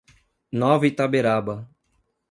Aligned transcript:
Nova 0.63 0.89
Itaberaba 0.89 1.55